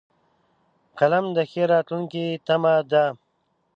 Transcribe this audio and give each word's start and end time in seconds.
قلم 0.99 1.25
د 1.35 1.37
ښې 1.49 1.63
راتلونکې 1.73 2.25
تمه 2.45 2.75
ده 2.91 3.05